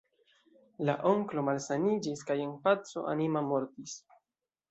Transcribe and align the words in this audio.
La 0.89 0.93
onklo 1.09 1.43
malsaniĝis 1.49 2.25
kaj 2.31 2.37
en 2.45 2.55
paco 2.65 3.03
anima 3.13 3.45
mortis. 3.53 3.97